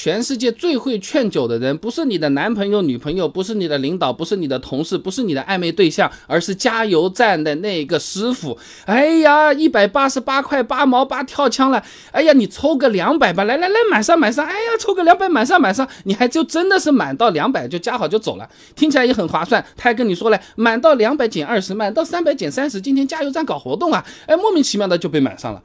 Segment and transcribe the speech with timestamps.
[0.00, 8.56] 全世界最会劝酒的人，不是你的男朋友、女朋友，不是你的领导，不是你的同事，不是你的暧昧对象，而是加油站的那个师傅。
[8.84, 11.82] 哎呀，一百八十八块八毛八跳枪了！
[12.12, 14.46] 哎呀，你抽个两百吧，来来来，满上满上！
[14.46, 15.88] 哎呀，抽个两百，满上满上！
[16.04, 19.60] 你还就真的是满到两百就加好就走了，听起来也很划算。
[19.76, 22.80] 他还跟你说了，满到两百减二十，满到三百减三十。
[22.80, 25.60] 今天加油站搞活动啊，哎，莫名其妙的就被满上了。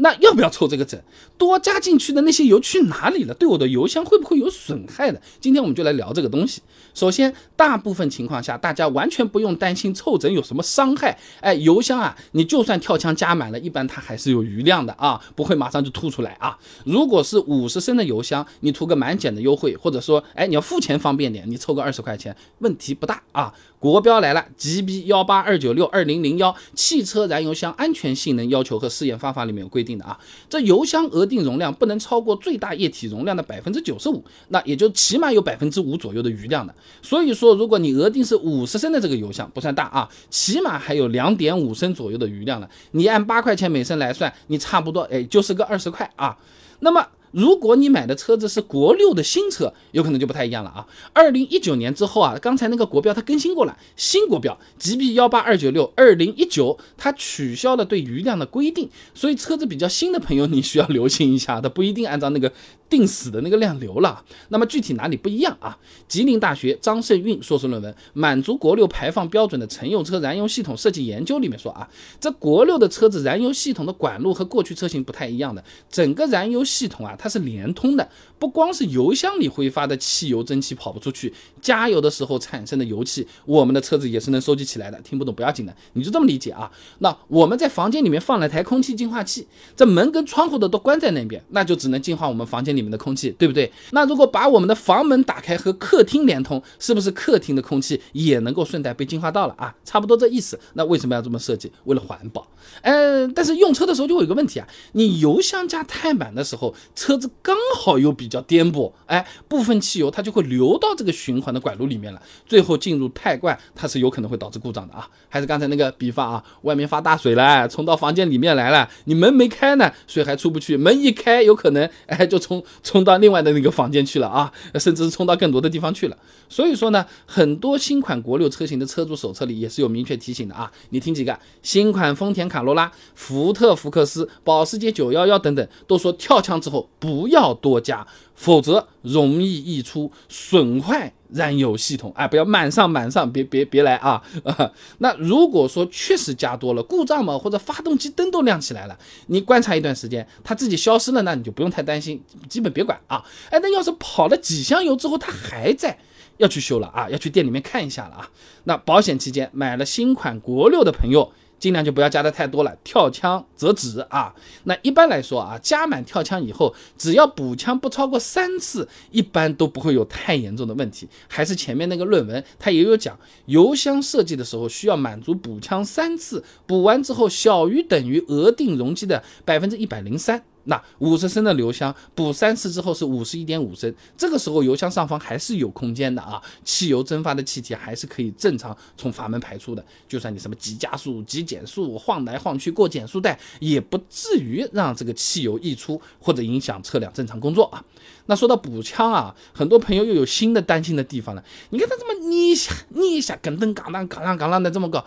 [0.00, 1.00] 那要不要抽这个整？
[1.38, 3.34] 多加进去的那些油去哪里了？
[3.34, 5.20] 对我的油箱会不会有损害的？
[5.40, 6.60] 今天我们就来聊这个东西。
[6.92, 11.16] 首先，大部分情况下，大家完全不用担心凑整有什么伤害。
[11.40, 16.58] 哎，油箱啊，你就算跳枪加满了，一般它还是有余量的啊，不会马上就吐出来啊。
[16.84, 23.54] 如果是五十升的油箱，你图个满减的优惠，或者说，哎，你要付钱方便点，你凑个二十块钱，问题不大啊。
[23.78, 30.16] 国标来了，GB 幺八二九六二零零幺汽车燃油箱安全性能要求和试验方法里面有规定定的啊，
[30.48, 36.72] 这油箱额定容量不能超过最大液体容量的百分之九十五，那也就起码有百分之五左右的余量的。
[37.02, 42.70] 所以说，如果你额定是五十升的这个油箱，不算大啊，起码还有两点五升左右的余量了。
[42.92, 46.38] 你按八块钱每升来算，你差不多哎就是个二十块啊。
[46.78, 47.04] 那么。
[47.32, 50.86] 如果你买的车子是国六的新车，有可能就不太一样了啊。
[51.12, 62.52] 二零一九年之后啊，刚才那个国标它更新过了，新国标 GB 幺八二九六二零一九，它取消了对余量的规定，所以车子比较新的朋友你需要留心一下，它不一定按照那个。
[62.90, 65.78] 定死的那个量流了，那么具体哪里不一样啊？
[66.08, 71.88] 吉林大学张胜运硕士论文《满足国六排放标准的乘用车燃油系统设计研究》里面说啊，
[72.20, 85.00] 这国六的车子燃油系统的管路和过去车型不太一样的，整个燃油系统啊它是连通的，不光是油箱里挥发的汽油蒸汽跑不出去，加油的时候产生的油气，我们的车子也是能收集起来的。
[85.02, 86.68] 听不懂不要紧的，你就这么理解啊。
[86.98, 89.46] 那我们在房间里面放了台空气净化器，
[89.76, 92.79] 这门跟窗户的都关在那边，那就只能净化我们房间里。
[92.80, 93.70] 里面的空气对不对？
[93.92, 99.74] 那如果把我们的房门打开和客厅连通，是不是客厅的空气也能够顺带被净化到了啊？
[99.84, 100.58] 差不多这意思。
[100.74, 101.70] 那为什么要这么设计？
[101.84, 102.46] 为了环保。
[102.82, 115.08] 嗯，但是用车的时候就会有个问题啊，你油箱加太满的时候，车子刚好又比较颠簸，哎，部分汽油它就会流到这个循环的管路里面了，最后进入太罐，它是有可能会导致故障的啊。
[115.28, 122.62] 还是刚才那个比方啊，外面发大水了，冲到房间里面来了，你门没开呢，水还出不去，门一开，有可能哎就冲。
[122.82, 126.16] 冲到另外的那个房间去了啊，甚至是冲到更多的地方去了。
[126.48, 130.70] 所以说呢，很多新款国六车型的车主手册里也是有明确提醒的啊。
[130.90, 138.06] 你听几个，新款丰田卡罗拉、福特福克斯、保时捷911等等，都说跳枪之后不要多加，
[138.40, 141.12] 否则容易溢出，损坏。
[141.32, 144.20] 燃油系统，哎，不要满上满上，别别别来啊！
[144.42, 148.98] 啊 那如果说确实加多了，故障嘛，或者发动机灯都亮起来了，
[149.28, 153.24] 你观察一段时间，它自己消失了，那你就不用太担心，基本别管啊！
[153.50, 155.96] 哎，那要是跑了几箱油之后它还在，
[156.38, 158.28] 要去修了啊，要去店里面看一下了啊！
[158.64, 161.32] 那保险期间买了新款国六的朋友。
[161.60, 164.34] 尽量就不要加的太多了，跳枪则止啊。
[164.64, 171.08] 那一般来说啊，加满跳枪以后，只要补枪不超过三次，一般都不会有太严重的问题。
[171.28, 173.16] 还是前面那个论文，它也有讲，
[173.46, 180.42] 油箱设计的时候需要满足补枪三次，补完之后小于等于额定容积的百分之一百零三。
[180.64, 197.84] 那五十升的油箱补三次之后是五十一点五升，这个时候油箱上方还是有空间的啊，汽油蒸发的气体还是可以正常从阀门排出的，就算你什么急加速、急减速、晃来晃去过减速带，也不至于让这个汽油溢出或者影响车辆正常工作啊。
[198.26, 205.04] 那说到补枪啊，很多朋友又有新的担心的地方了，你看它这么捏一下捏一下，咯噔嘎啷嘎啷嘎啷的这么搞。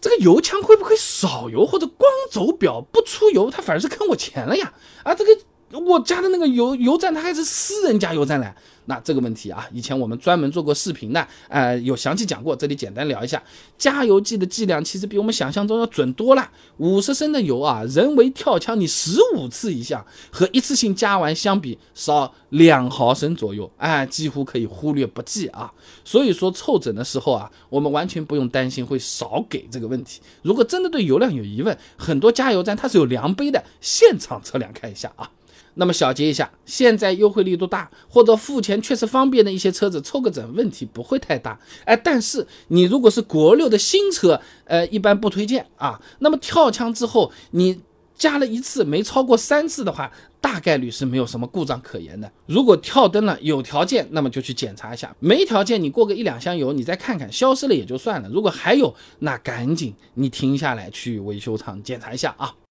[0.00, 4.72] 这个油枪会不会少油或者光走表不出油，他反而是坑我钱了呀？
[5.02, 5.38] 啊，这个。
[5.72, 8.52] 我家的那个油油站，它还是私人加油站嘞。
[8.88, 12.54] 那这个问题啊，以前我们专门做过视频的，呃，有详细讲过。
[12.54, 13.42] 这里简单聊一下，
[13.76, 16.48] 加油剂的计量其实比我们想象中要准多了。
[16.76, 25.72] 五十升的油啊，人为跳枪你十五次以下，和一次性加完相比，少两毫升左右，哎，几乎可以忽略不计啊。
[26.04, 30.20] 所以说凑整的时候啊，我们完全不用担心会少给这个问题。
[30.42, 35.28] 如果真的对油量有疑问，很多加油站它是有量杯的，现场测量看一下啊。
[35.74, 41.58] 那么小结一下，现在优惠力度大，或者付钱确实方便的一些车子，凑个整问题不会太大。
[41.84, 46.00] 哎，但是你如果是国六的新车，呃，一般不推荐啊。
[46.20, 47.80] 那么跳枪之后，你
[48.14, 50.10] 加了一次没超过三次的话，
[50.40, 52.32] 大概率是没有什么故障可言的。
[52.46, 58.28] 如果跳灯了，有条件，那么就去检查一下；没条件，你过个一两箱油，你再看看，消失了也就算了。
[58.30, 62.54] 如果还有，那赶紧你停下来去维修厂检查一下啊。